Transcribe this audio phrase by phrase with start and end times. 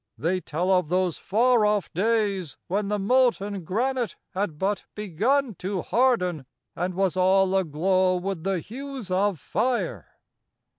[0.17, 5.83] They tell of those far off days when the molten granite had but begun to
[5.83, 10.07] harden, and was all aglow with the hues of fire.